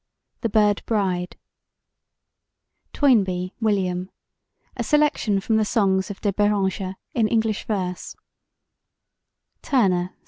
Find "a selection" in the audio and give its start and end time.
4.75-5.39